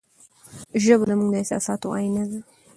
ژبه 0.83 1.05
زموږ 1.09 1.29
د 1.31 1.35
احساساتو 1.41 1.87
آینه 1.99 2.23
ده. 2.29 2.39